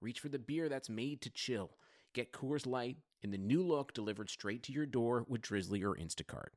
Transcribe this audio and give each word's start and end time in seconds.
reach 0.00 0.20
for 0.20 0.28
the 0.28 0.38
beer 0.38 0.68
that's 0.68 0.88
made 0.88 1.20
to 1.22 1.30
chill. 1.30 1.70
Get 2.14 2.32
Coors 2.32 2.66
Light 2.66 2.96
in 3.22 3.30
the 3.30 3.38
new 3.38 3.62
look 3.62 3.92
delivered 3.92 4.30
straight 4.30 4.62
to 4.64 4.72
your 4.72 4.86
door 4.86 5.24
with 5.28 5.42
Drizzly 5.42 5.82
or 5.82 5.94
Instacart. 5.94 6.48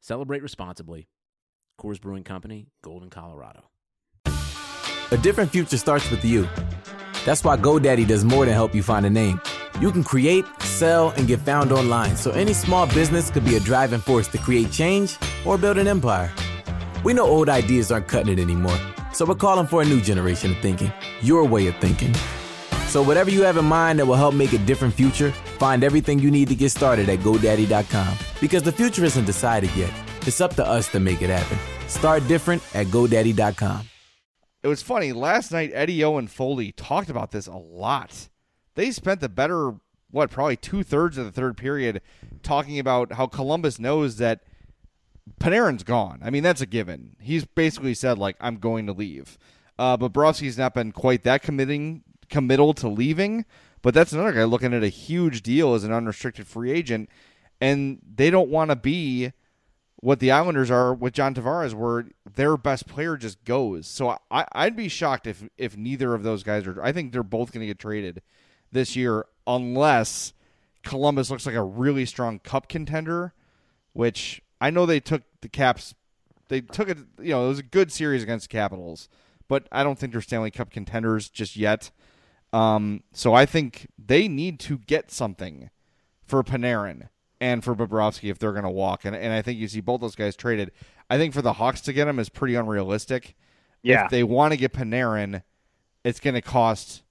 Celebrate 0.00 0.42
responsibly. 0.42 1.08
Coors 1.80 2.00
Brewing 2.00 2.24
Company, 2.24 2.68
Golden, 2.82 3.10
Colorado. 3.10 3.70
A 4.26 5.16
different 5.22 5.50
future 5.50 5.76
starts 5.76 6.10
with 6.10 6.24
you. 6.24 6.48
That's 7.24 7.42
why 7.42 7.56
GoDaddy 7.56 8.06
does 8.06 8.24
more 8.24 8.44
than 8.44 8.54
help 8.54 8.74
you 8.74 8.82
find 8.82 9.06
a 9.06 9.10
name. 9.10 9.40
You 9.80 9.90
can 9.90 10.04
create, 10.04 10.44
sell, 10.60 11.10
and 11.10 11.26
get 11.26 11.40
found 11.40 11.72
online, 11.72 12.16
so 12.16 12.30
any 12.30 12.52
small 12.52 12.86
business 12.88 13.30
could 13.30 13.44
be 13.44 13.56
a 13.56 13.60
driving 13.60 14.00
force 14.00 14.28
to 14.28 14.38
create 14.38 14.70
change 14.70 15.16
or 15.44 15.58
build 15.58 15.78
an 15.78 15.86
empire. 15.86 16.32
We 17.04 17.14
know 17.14 17.26
old 17.26 17.48
ideas 17.48 17.92
aren't 17.92 18.08
cutting 18.08 18.32
it 18.32 18.40
anymore, 18.40 18.78
so 19.12 19.24
we're 19.24 19.34
calling 19.34 19.66
for 19.66 19.82
a 19.82 19.84
new 19.84 20.00
generation 20.00 20.52
of 20.52 20.58
thinking, 20.58 20.92
your 21.20 21.44
way 21.44 21.66
of 21.66 21.76
thinking. 21.76 22.14
So, 22.88 23.02
whatever 23.02 23.30
you 23.30 23.42
have 23.42 23.56
in 23.56 23.64
mind 23.64 23.98
that 23.98 24.06
will 24.06 24.14
help 24.14 24.34
make 24.34 24.52
a 24.52 24.58
different 24.58 24.94
future, 24.94 25.32
find 25.58 25.82
everything 25.82 26.18
you 26.18 26.30
need 26.30 26.48
to 26.48 26.54
get 26.54 26.70
started 26.70 27.08
at 27.08 27.18
GoDaddy.com. 27.18 28.16
Because 28.40 28.62
the 28.62 28.72
future 28.72 29.04
isn't 29.04 29.24
decided 29.24 29.70
yet, 29.76 29.92
it's 30.22 30.40
up 30.40 30.54
to 30.54 30.66
us 30.66 30.88
to 30.92 31.00
make 31.00 31.20
it 31.20 31.30
happen. 31.30 31.58
Start 31.88 32.26
different 32.28 32.62
at 32.74 32.86
GoDaddy.com. 32.86 33.88
It 34.62 34.68
was 34.68 34.82
funny. 34.82 35.12
Last 35.12 35.52
night, 35.52 35.70
Eddie 35.74 36.02
O 36.02 36.16
and 36.16 36.30
Foley 36.30 36.72
talked 36.72 37.10
about 37.10 37.30
this 37.32 37.46
a 37.46 37.56
lot. 37.56 38.28
They 38.74 38.90
spent 38.90 39.20
the 39.20 39.28
better, 39.28 39.74
what, 40.10 40.30
probably 40.30 40.56
two 40.56 40.82
thirds 40.82 41.18
of 41.18 41.24
the 41.24 41.32
third 41.32 41.56
period 41.56 42.02
talking 42.42 42.78
about 42.78 43.12
how 43.12 43.26
Columbus 43.26 43.78
knows 43.78 44.16
that 44.16 44.42
Panarin's 45.40 45.82
gone. 45.82 46.20
I 46.22 46.30
mean, 46.30 46.42
that's 46.42 46.60
a 46.60 46.66
given. 46.66 47.16
He's 47.20 47.44
basically 47.44 47.94
said, 47.94 48.18
like, 48.18 48.36
I'm 48.40 48.56
going 48.56 48.86
to 48.86 48.92
leave. 48.92 49.38
Uh, 49.78 49.96
but 49.96 50.12
Bobrovsky's 50.12 50.58
not 50.58 50.74
been 50.74 50.92
quite 50.92 51.22
that 51.24 51.42
committing 51.42 52.02
committal 52.36 52.74
to 52.74 52.86
leaving. 52.86 53.46
But 53.80 53.94
that's 53.94 54.12
another 54.12 54.32
guy 54.32 54.44
looking 54.44 54.74
at 54.74 54.82
a 54.82 54.88
huge 54.88 55.42
deal 55.42 55.72
as 55.72 55.84
an 55.84 55.92
unrestricted 55.92 56.46
free 56.46 56.70
agent, 56.70 57.08
and 57.62 57.98
they 58.14 58.28
don't 58.28 58.50
want 58.50 58.70
to 58.70 58.76
be 58.76 59.32
what 59.96 60.20
the 60.20 60.30
Islanders 60.30 60.70
are 60.70 60.92
with 60.92 61.14
John 61.14 61.34
Tavares, 61.34 61.72
where 61.72 62.04
their 62.34 62.58
best 62.58 62.86
player 62.86 63.16
just 63.16 63.42
goes. 63.44 63.86
So 63.86 64.18
I, 64.30 64.44
I'd 64.52 64.76
be 64.76 64.88
shocked 64.88 65.26
if 65.26 65.48
if 65.56 65.78
neither 65.78 66.12
of 66.12 66.24
those 66.24 66.42
guys 66.42 66.66
are. 66.66 66.82
I 66.82 66.92
think 66.92 67.12
they're 67.12 67.22
both 67.22 67.52
going 67.52 67.62
to 67.62 67.66
get 67.66 67.78
traded 67.78 68.20
this 68.70 68.96
year, 68.96 69.24
unless 69.46 70.34
Columbus 70.82 71.30
looks 71.30 71.46
like 71.46 71.54
a 71.54 71.62
really 71.62 72.04
strong 72.04 72.38
Cup 72.40 72.68
contender, 72.68 73.32
which 73.94 74.42
I 74.60 74.68
know 74.68 74.84
they 74.84 75.00
took 75.00 75.22
the 75.40 75.48
Caps. 75.48 75.94
They 76.48 76.60
took 76.60 76.90
it. 76.90 76.98
You 77.18 77.30
know, 77.30 77.46
it 77.46 77.48
was 77.48 77.60
a 77.60 77.62
good 77.62 77.90
series 77.90 78.22
against 78.22 78.50
the 78.50 78.52
Capitals, 78.52 79.08
but 79.48 79.66
I 79.72 79.82
don't 79.84 79.98
think 79.98 80.12
they're 80.12 80.20
Stanley 80.20 80.50
Cup 80.50 80.70
contenders 80.70 81.30
just 81.30 81.56
yet. 81.56 81.90
Um, 82.56 83.02
so 83.12 83.34
I 83.34 83.44
think 83.44 83.88
they 83.98 84.28
need 84.28 84.58
to 84.60 84.78
get 84.78 85.10
something 85.10 85.70
for 86.24 86.42
Panarin 86.42 87.08
and 87.40 87.62
for 87.62 87.74
Bobrovsky 87.74 88.30
if 88.30 88.38
they're 88.38 88.52
going 88.52 88.64
to 88.64 88.70
walk. 88.70 89.04
And, 89.04 89.14
and 89.14 89.32
I 89.32 89.42
think 89.42 89.58
you 89.58 89.68
see 89.68 89.80
both 89.80 90.00
those 90.00 90.14
guys 90.16 90.36
traded. 90.36 90.72
I 91.10 91.18
think 91.18 91.34
for 91.34 91.42
the 91.42 91.52
Hawks 91.54 91.80
to 91.82 91.92
get 91.92 92.08
him 92.08 92.18
is 92.18 92.28
pretty 92.28 92.54
unrealistic. 92.54 93.34
Yeah. 93.82 94.04
If 94.06 94.10
they 94.10 94.22
want 94.24 94.52
to 94.52 94.56
get 94.56 94.72
Panarin, 94.72 95.42
it's 96.02 96.18
going 96.18 96.34
to 96.34 96.40
cost 96.40 97.02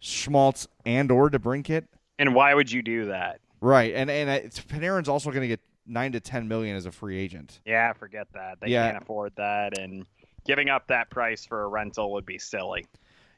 Schmaltz 0.00 0.66
and 0.84 1.10
or 1.10 1.30
DeBrincat. 1.30 1.86
And 2.18 2.34
why 2.34 2.52
would 2.54 2.70
you 2.70 2.82
do 2.82 3.06
that? 3.06 3.40
Right. 3.60 3.94
And 3.94 4.10
and 4.10 4.28
it's, 4.28 4.60
Panarin's 4.60 5.08
also 5.08 5.30
going 5.30 5.42
to 5.42 5.48
get 5.48 5.60
nine 5.86 6.12
to 6.12 6.20
ten 6.20 6.46
million 6.46 6.76
as 6.76 6.84
a 6.86 6.92
free 6.92 7.18
agent. 7.18 7.60
Yeah, 7.64 7.92
forget 7.94 8.26
that. 8.34 8.58
They 8.60 8.68
Yeah. 8.68 8.90
can't 8.90 9.02
afford 9.02 9.32
that, 9.36 9.78
and 9.78 10.04
giving 10.44 10.68
up 10.68 10.88
that 10.88 11.10
price 11.10 11.44
for 11.44 11.62
a 11.62 11.68
rental 11.68 12.12
would 12.12 12.26
be 12.26 12.38
silly. 12.38 12.84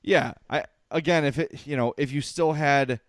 Yeah, 0.03 0.33
I 0.51 0.65
again, 0.95 1.25
if 1.27 1.39
it 1.39 1.67
you 1.67 1.77
know 1.77 1.93
if 1.99 2.11
you 2.11 2.23
still 2.23 2.55
had 2.55 3.01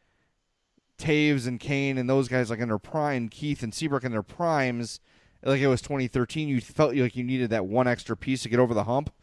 Toews 0.97 1.47
and 1.47 1.59
Kane 1.59 1.97
and 1.97 2.09
those 2.09 2.28
guys 2.28 2.50
like 2.50 2.59
in 2.59 2.68
their 2.68 2.78
prime, 2.78 3.29
Keith 3.29 3.63
and 3.63 3.73
Seabrook 3.73 4.03
in 4.03 4.12
their 4.12 4.23
primes, 4.23 5.00
like 5.44 5.62
it 5.62 5.68
was 5.68 5.81
2013, 5.81 6.50
you 6.50 6.59
felt 6.59 6.96
like 6.96 7.16
you 7.16 7.23
needed 7.23 7.50
that 7.51 7.66
one 7.66 7.88
extra 7.88 8.18
piece 8.18 8.44
to 8.44 8.50
get 8.50 8.59
over 8.59 8.73
the 8.73 8.84
hump. 8.84 9.13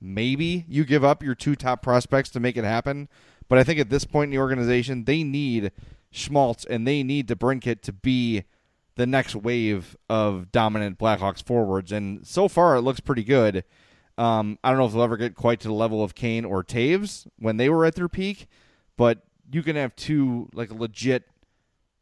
Maybe 0.00 0.64
you 0.68 0.84
give 0.84 1.04
up 1.04 1.22
your 1.22 1.34
two 1.34 1.54
top 1.54 1.82
prospects 1.82 2.30
to 2.30 2.40
make 2.40 2.56
it 2.56 2.64
happen, 2.64 3.08
but 3.48 3.58
I 3.58 3.64
think 3.64 3.78
at 3.78 3.90
this 3.90 4.04
point 4.04 4.28
in 4.28 4.30
the 4.30 4.42
organization, 4.42 5.04
they 5.04 5.22
need 5.22 5.72
Schmaltz 6.10 6.64
and 6.64 6.86
they 6.86 7.02
need 7.02 7.28
DeBrincat 7.28 7.82
to 7.82 7.92
be 7.92 8.44
the 8.96 9.06
next 9.06 9.34
wave 9.34 9.96
of 10.08 10.52
dominant 10.52 10.98
Blackhawks 10.98 11.42
forwards, 11.42 11.92
and 11.92 12.26
so 12.26 12.48
far 12.48 12.76
it 12.76 12.82
looks 12.82 13.00
pretty 13.00 13.24
good. 13.24 13.64
Um, 14.18 14.58
I 14.62 14.70
don't 14.70 14.78
know 14.78 14.86
if 14.86 14.92
they'll 14.92 15.02
ever 15.02 15.16
get 15.16 15.34
quite 15.34 15.60
to 15.60 15.68
the 15.68 15.74
level 15.74 16.04
of 16.04 16.14
Kane 16.14 16.44
or 16.44 16.62
Toews 16.62 17.26
when 17.38 17.56
they 17.56 17.68
were 17.68 17.84
at 17.84 17.94
their 17.94 18.08
peak, 18.08 18.46
but 18.96 19.22
you 19.50 19.62
can 19.62 19.76
have 19.76 19.96
two 19.96 20.48
like 20.52 20.70
legit 20.70 21.24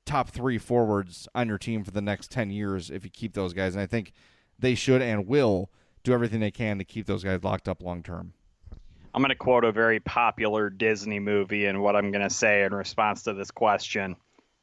top 0.06 0.30
three 0.30 0.58
forwards 0.58 1.28
on 1.34 1.48
your 1.48 1.58
team 1.58 1.84
for 1.84 1.92
the 1.92 2.00
next 2.00 2.30
ten 2.30 2.50
years 2.50 2.90
if 2.90 3.04
you 3.04 3.10
keep 3.10 3.34
those 3.34 3.52
guys, 3.52 3.74
and 3.74 3.82
I 3.82 3.86
think 3.86 4.12
they 4.58 4.74
should 4.74 5.02
and 5.02 5.26
will 5.26 5.70
do 6.02 6.12
everything 6.12 6.40
they 6.40 6.50
can 6.50 6.78
to 6.78 6.84
keep 6.84 7.06
those 7.06 7.22
guys 7.22 7.42
locked 7.44 7.68
up 7.68 7.82
long 7.82 8.02
term. 8.02 8.32
I'm 9.12 9.22
going 9.22 9.30
to 9.30 9.34
quote 9.34 9.64
a 9.64 9.72
very 9.72 9.98
popular 10.00 10.70
Disney 10.70 11.18
movie, 11.18 11.66
and 11.66 11.82
what 11.82 11.96
I'm 11.96 12.12
going 12.12 12.22
to 12.22 12.30
say 12.30 12.64
in 12.64 12.72
response 12.74 13.24
to 13.24 13.32
this 13.32 13.50
question 13.50 14.16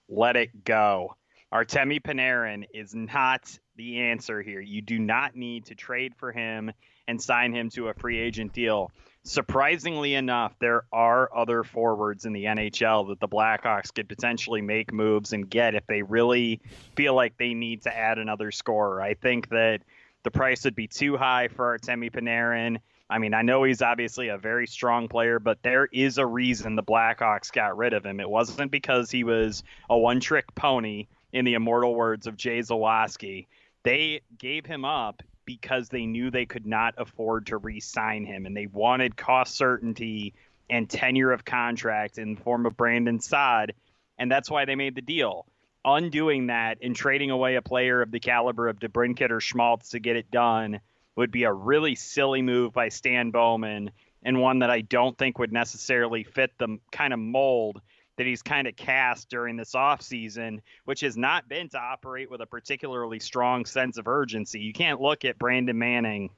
let 0.09 0.37
it 0.37 0.63
go. 0.63 1.16
Artemi 1.53 2.01
Panarin 2.01 2.65
is 2.73 2.93
not 2.93 3.57
the 3.77 4.01
answer 4.01 4.41
here. 4.41 4.59
You 4.59 4.81
do 4.81 4.99
not 4.99 5.35
need 5.35 5.65
to 5.67 5.75
trade 5.75 6.13
for 6.17 6.31
him 6.31 6.71
and 7.07 7.21
sign 7.21 7.53
him 7.53 7.69
to 7.69 7.87
a 7.87 7.93
free 7.93 8.19
agent 8.19 8.51
deal. 8.51 8.91
Surprisingly 9.23 10.13
enough, 10.13 10.53
there 10.59 10.83
are 10.91 11.29
other 11.35 11.63
forwards 11.63 12.25
in 12.25 12.33
the 12.33 12.45
NHL 12.45 13.07
that 13.09 13.19
the 13.19 13.27
Blackhawks 13.27 13.93
could 13.93 14.09
potentially 14.09 14.61
make 14.61 14.91
moves 14.91 15.31
and 15.31 15.49
get 15.49 15.75
if 15.75 15.85
they 15.87 16.01
really 16.01 16.61
feel 16.95 17.13
like 17.13 17.37
they 17.37 17.53
need 17.53 17.83
to 17.83 17.97
add 17.97 18.17
another 18.17 18.51
scorer. 18.51 19.01
I 19.01 19.13
think 19.13 19.49
that 19.49 19.81
the 20.23 20.31
price 20.31 20.65
would 20.65 20.75
be 20.75 20.87
too 20.87 21.15
high 21.15 21.47
for 21.47 21.77
Artemi 21.77 22.11
Panarin. 22.11 22.79
I 23.09 23.19
mean, 23.19 23.33
I 23.33 23.41
know 23.41 23.63
he's 23.63 23.81
obviously 23.81 24.27
a 24.27 24.37
very 24.37 24.67
strong 24.67 25.07
player, 25.07 25.39
but 25.39 25.63
there 25.63 25.85
is 25.85 26.17
a 26.17 26.25
reason 26.25 26.75
the 26.75 26.83
Blackhawks 26.83 27.53
got 27.53 27.77
rid 27.77 27.93
of 27.93 28.05
him. 28.05 28.19
It 28.19 28.29
wasn't 28.29 28.69
because 28.69 29.09
he 29.09 29.23
was 29.23 29.63
a 29.89 29.97
one 29.97 30.19
trick 30.19 30.53
pony, 30.55 31.07
in 31.33 31.45
the 31.45 31.53
immortal 31.53 31.95
words 31.95 32.27
of 32.27 32.37
Jay 32.37 32.59
Zawaski. 32.59 33.47
They 33.83 34.21
gave 34.37 34.65
him 34.65 34.85
up 34.85 35.23
because 35.45 35.89
they 35.89 36.05
knew 36.05 36.29
they 36.29 36.45
could 36.45 36.65
not 36.65 36.95
afford 36.97 37.47
to 37.47 37.57
re 37.57 37.79
sign 37.79 38.25
him, 38.25 38.45
and 38.45 38.55
they 38.55 38.67
wanted 38.67 39.15
cost 39.15 39.55
certainty 39.55 40.33
and 40.69 40.89
tenure 40.89 41.31
of 41.31 41.45
contract 41.45 42.17
in 42.17 42.35
the 42.35 42.41
form 42.41 42.65
of 42.65 42.75
Brandon 42.75 43.19
Saad, 43.19 43.73
and 44.17 44.31
that's 44.31 44.51
why 44.51 44.65
they 44.65 44.75
made 44.75 44.95
the 44.95 45.01
deal. 45.01 45.45
Undoing 45.85 46.47
that 46.47 46.79
and 46.81 46.95
trading 46.95 47.31
away 47.31 47.55
a 47.55 47.61
player 47.61 48.01
of 48.01 48.11
the 48.11 48.19
caliber 48.19 48.67
of 48.67 48.79
DeBrincat 48.79 49.31
or 49.31 49.39
Schmaltz 49.39 49.91
to 49.91 49.99
get 49.99 50.17
it 50.17 50.29
done 50.29 50.81
would 51.15 51.31
be 51.31 51.43
a 51.43 51.53
really 51.53 51.95
silly 51.95 52.41
move 52.41 52.73
by 52.73 52.89
Stan 52.89 53.31
Bowman 53.31 53.91
and 54.23 54.41
one 54.41 54.59
that 54.59 54.69
I 54.69 54.81
don't 54.81 55.17
think 55.17 55.39
would 55.39 55.53
necessarily 55.53 56.23
fit 56.23 56.51
the 56.57 56.79
kind 56.91 57.13
of 57.13 57.19
mold 57.19 57.79
that 58.17 58.25
he's 58.25 58.41
kind 58.41 58.67
of 58.67 58.75
cast 58.75 59.29
during 59.29 59.55
this 59.55 59.73
offseason, 59.73 60.59
which 60.85 61.01
has 61.01 61.15
not 61.15 61.47
been 61.47 61.69
to 61.69 61.79
operate 61.79 62.29
with 62.29 62.41
a 62.41 62.45
particularly 62.45 63.19
strong 63.19 63.65
sense 63.65 63.97
of 63.97 64.07
urgency. 64.07 64.59
You 64.59 64.73
can't 64.73 64.99
look 64.99 65.23
at 65.23 65.37
Brandon 65.37 65.77
Manning 65.77 66.31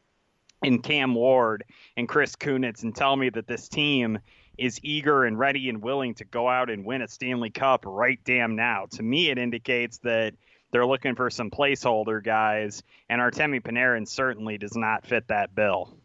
and 0.62 0.84
Cam 0.84 1.16
Ward 1.16 1.64
and 1.96 2.08
Chris 2.08 2.36
Kunitz 2.36 2.84
and 2.84 2.96
tell 2.96 3.16
me 3.16 3.30
that 3.30 3.48
this 3.48 3.70
team 3.70 4.20
is 4.58 4.80
eager 4.84 5.24
and 5.24 5.40
ready 5.40 5.70
and 5.70 5.81
willing 5.81 6.14
to 6.16 6.26
go 6.26 6.50
out 6.50 6.70
and 6.70 6.84
win 6.86 7.02
a 7.02 7.08
Stanley 7.08 7.50
Cup 7.50 7.86
right 7.86 8.20
damn 8.25 8.58
now. 8.58 8.88
To 8.92 9.04
me, 9.04 9.30
it 9.30 9.38
indicates 9.38 10.00
that 10.00 10.34
they're 10.72 10.86
looking 10.86 11.16
for 11.16 11.30
some 11.30 11.50
placeholder 11.50 12.22
guys, 12.22 12.84
and 13.10 13.22
Artemi 13.22 13.62
Panarin 13.62 14.08
certainly 14.08 14.58
does 14.58 14.75
not 14.75 15.08
fit 15.08 15.30
that 15.30 15.56
bill. 15.56 15.98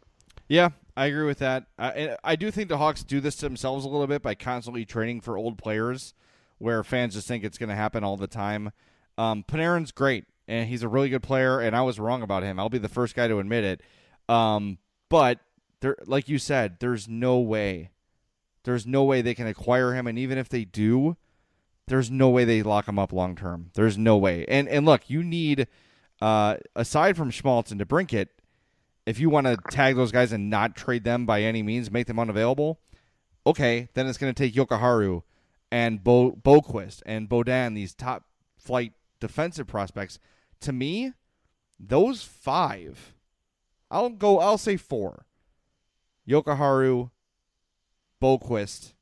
Yeah, 0.47 0.69
I 0.97 1.07
agree 1.07 1.25
with 1.25 1.39
that. 1.39 1.65
I, 1.77 2.15
I 2.23 2.35
do 2.35 2.51
think 2.51 2.69
the 2.69 2.77
Hawks 2.77 3.03
do 3.03 3.19
this 3.19 3.35
to 3.37 3.45
themselves 3.45 3.83
a 3.83 3.89
little 3.89 4.07
bit 4.07 4.21
by 4.21 4.35
constantly 4.35 4.85
trading 4.85 5.19
for 5.19 5.37
old 5.37 5.57
players, 5.57 6.13
where 6.57 6.83
fans 6.83 7.15
just 7.15 7.27
think 7.27 7.43
it's 7.43 7.57
going 7.57 7.69
to 7.69 7.75
happen 7.75 8.03
all 8.03 8.15
the 8.15 8.27
time. 8.27 8.71
Um, 9.17 9.43
Panarin's 9.43 9.91
great, 9.91 10.25
and 10.47 10.69
he's 10.69 10.83
a 10.83 10.87
really 10.87 11.09
good 11.09 11.23
player, 11.23 11.59
and 11.59 11.75
I 11.75 11.81
was 11.81 11.99
wrong 11.99 12.21
about 12.21 12.43
him. 12.43 12.59
I'll 12.59 12.69
be 12.69 12.77
the 12.77 12.87
first 12.87 13.15
guy 13.15 13.27
to 13.27 13.39
admit 13.39 13.63
it. 13.63 13.81
Um, 14.29 14.77
but 15.09 15.39
there, 15.81 15.97
like 16.05 16.29
you 16.29 16.39
said, 16.39 16.77
there's 16.79 17.07
no 17.09 17.39
way, 17.39 17.91
there's 18.63 18.87
no 18.87 19.03
way 19.03 19.21
they 19.21 19.35
can 19.35 19.47
acquire 19.47 19.93
him, 19.93 20.07
and 20.07 20.17
even 20.17 20.37
if 20.37 20.47
they 20.47 20.63
do, 20.63 21.17
there's 21.87 22.09
no 22.09 22.29
way 22.29 22.45
they 22.45 22.63
lock 22.63 22.87
him 22.87 22.97
up 22.97 23.13
long 23.13 23.35
term. 23.35 23.69
There's 23.73 23.97
no 23.97 24.17
way. 24.17 24.45
And 24.47 24.67
and 24.67 24.85
look, 24.85 25.09
you 25.09 25.23
need, 25.23 25.67
uh, 26.21 26.55
aside 26.75 27.15
from 27.15 27.29
Schmaltz 27.29 27.69
and 27.71 27.79
DeBrincat, 27.79 28.27
if 29.05 29.19
you 29.19 29.29
want 29.29 29.47
to 29.47 29.57
tag 29.69 29.95
those 29.95 30.11
guys 30.11 30.31
and 30.31 30.49
not 30.49 30.75
trade 30.75 31.03
them 31.03 31.25
by 31.25 31.41
any 31.41 31.61
means, 31.61 31.91
make 31.91 32.07
them 32.07 32.19
unavailable, 32.19 32.79
okay, 33.45 33.89
then 33.93 34.07
it's 34.07 34.17
going 34.17 34.33
to 34.33 34.43
take 34.43 34.53
Jokiharju 34.53 35.21
and 35.71 36.03
Bo 36.03 36.31
Boqvist 36.31 37.01
and 37.05 37.29
Beaudin, 37.29 37.75
these 37.75 37.93
top 37.93 38.23
flight 38.57 38.93
defensive 39.19 39.67
prospects. 39.67 40.19
To 40.61 40.73
me, 40.73 41.13
those 41.79 42.23
five, 42.23 43.13
I'll 43.91 44.09
go. 44.09 44.39
I'll 44.39 44.57
say 44.57 44.77
four. 44.77 45.25
Jokiharju, 46.27 47.11
Boqvist, 48.21 48.93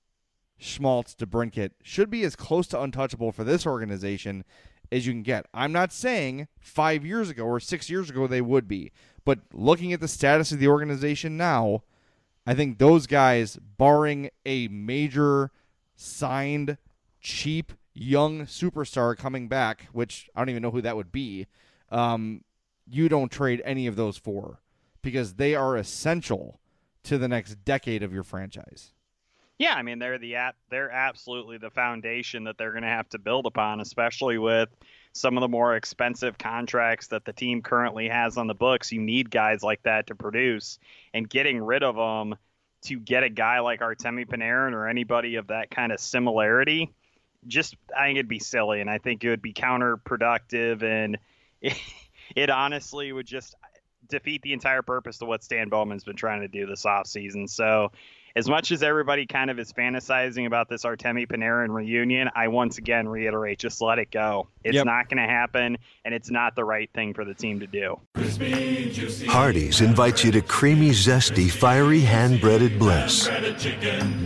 Schmaltz, 0.57 1.15
DeBrincat 1.15 1.71
should 1.81 2.09
be 2.09 2.23
as 2.23 2.35
close 2.35 2.67
to 2.67 2.81
untouchable 2.81 3.31
for 3.31 3.43
this 3.43 3.65
organization 3.65 4.43
as 4.91 5.07
you 5.07 5.13
can 5.13 5.23
get. 5.23 5.45
I'm 5.53 5.71
not 5.71 5.93
saying 5.93 6.47
five 6.59 7.05
years 7.05 7.29
ago 7.29 7.45
or 7.45 7.59
six 7.59 7.89
years 7.89 8.09
ago 8.09 8.27
they 8.27 8.41
would 8.41 8.67
be, 8.67 8.91
but 9.25 9.39
looking 9.53 9.93
at 9.93 9.99
the 9.99 10.07
status 10.07 10.51
of 10.51 10.59
the 10.59 10.67
organization 10.67 11.37
now, 11.37 11.83
I 12.45 12.53
think 12.53 12.77
those 12.77 13.07
guys, 13.07 13.57
barring 13.77 14.29
a 14.45 14.67
major 14.67 15.51
signed, 15.95 16.77
cheap, 17.21 17.73
young 17.93 18.41
superstar 18.41 19.15
coming 19.15 19.47
back, 19.47 19.87
which 19.91 20.29
I 20.35 20.41
don't 20.41 20.49
even 20.49 20.63
know 20.63 20.71
who 20.71 20.81
that 20.81 20.97
would 20.97 21.11
be, 21.11 21.47
um, 21.89 22.43
you 22.85 23.07
don't 23.07 23.31
trade 23.31 23.61
any 23.63 23.87
of 23.87 23.95
those 23.95 24.17
four 24.17 24.59
because 25.01 25.35
they 25.35 25.55
are 25.55 25.77
essential 25.77 26.59
to 27.03 27.17
the 27.17 27.27
next 27.27 27.63
decade 27.63 28.03
of 28.03 28.13
your 28.13 28.23
franchise. 28.23 28.93
Yeah, 29.59 29.75
I 29.75 29.83
mean 29.83 29.99
they're 29.99 30.17
the 30.17 30.35
they're 30.69 30.91
absolutely 30.91 31.57
the 31.57 31.69
foundation 31.69 32.45
that 32.45 32.57
they're 32.57 32.71
going 32.71 32.83
to 32.83 32.89
have 32.89 33.07
to 33.09 33.19
build 33.19 33.45
upon, 33.45 33.79
especially 33.79 34.37
with 34.37 34.69
some 35.13 35.37
of 35.37 35.41
the 35.41 35.47
more 35.47 35.75
expensive 35.75 36.37
contracts 36.37 37.07
that 37.07 37.23
the 37.23 37.33
team 37.33 37.61
currently 37.61 38.09
has 38.09 38.37
on 38.37 38.47
the 38.47 38.55
books. 38.55 38.91
You 38.91 38.99
need 38.99 39.29
guys 39.29 39.61
like 39.63 39.83
that 39.83 40.07
to 40.07 40.15
produce, 40.15 40.79
and 41.13 41.29
getting 41.29 41.61
rid 41.61 41.83
of 41.83 41.95
them 41.95 42.35
to 42.83 42.99
get 42.99 43.23
a 43.23 43.29
guy 43.29 43.59
like 43.59 43.79
Artemi 43.79 44.27
Panarin 44.27 44.73
or 44.73 44.87
anybody 44.87 45.35
of 45.35 45.47
that 45.47 45.71
kind 45.71 45.91
of 45.91 45.99
similarity, 45.99 46.93
just 47.47 47.75
I 47.95 48.07
think 48.07 48.17
it'd 48.17 48.27
be 48.27 48.39
silly, 48.39 48.81
and 48.81 48.89
I 48.89 48.97
think 48.97 49.23
it 49.23 49.29
would 49.29 49.41
be 49.41 49.53
counterproductive, 49.53 50.83
and 50.83 51.17
it, 51.61 51.79
it 52.35 52.49
honestly 52.49 53.11
would 53.11 53.27
just 53.27 53.55
defeat 54.09 54.41
the 54.41 54.53
entire 54.53 54.81
purpose 54.81 55.21
of 55.21 55.27
what 55.27 55.43
Stan 55.43 55.69
Bowman's 55.69 56.03
been 56.03 56.15
trying 56.15 56.41
to 56.41 56.47
do 56.47 56.65
this 56.65 56.83
offseason. 56.83 57.49
So 57.49 57.91
as 58.35 58.49
much 58.49 58.71
as 58.71 58.81
everybody 58.81 59.25
kind 59.27 59.51
of 59.51 59.59
is 59.59 59.71
fantasizing 59.71 60.47
about 60.47 60.67
this 60.67 60.83
Artemi 60.83 61.27
Panarin 61.27 61.69
reunion, 61.69 62.29
I 62.35 62.47
once 62.47 62.77
again 62.77 63.07
reiterate 63.07 63.59
just 63.59 63.81
let 63.81 63.99
it 63.99 64.09
go. 64.09 64.47
It's 64.63 64.75
yep. 64.75 64.85
not 64.85 65.07
going 65.09 65.17
to 65.17 65.31
happen, 65.31 65.77
and 66.03 66.13
it's 66.13 66.31
not 66.31 66.55
the 66.55 66.63
right 66.63 66.89
thing 66.93 67.13
for 67.13 67.25
the 67.25 67.33
team 67.33 67.59
to 67.59 67.67
do. 67.67 67.99
Hardee's 69.27 69.81
invites 69.81 70.23
you 70.23 70.31
to 70.31 70.41
creamy, 70.41 70.89
zesty, 70.89 71.51
fiery 71.51 71.99
hand 71.99 72.41
breaded 72.41 72.79
bliss. 72.79 73.29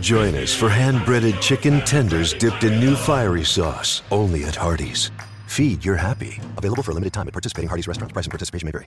Join 0.00 0.34
us 0.36 0.54
for 0.54 0.70
hand 0.70 1.04
breaded 1.04 1.40
chicken 1.42 1.80
tenders 1.82 2.32
dipped 2.32 2.64
in 2.64 2.80
new 2.80 2.96
fiery 2.96 3.44
sauce, 3.44 4.02
only 4.10 4.44
at 4.44 4.54
Hardee's. 4.54 5.10
Feed 5.46 5.84
your 5.84 5.96
happy. 5.96 6.40
Available 6.56 6.82
for 6.82 6.92
a 6.92 6.94
limited 6.94 7.12
time 7.12 7.26
at 7.26 7.32
participating 7.32 7.68
Hardee's 7.68 7.88
restaurants. 7.88 8.12
Price 8.12 8.24
and 8.24 8.32
participation 8.32 8.66
may 8.66 8.72
vary. 8.72 8.86